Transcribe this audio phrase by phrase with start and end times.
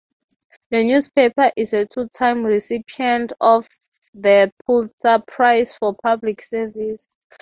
[0.71, 3.65] The newspaper is a two-time recipient of
[4.15, 7.05] the Pulitzer Prize for Public Service.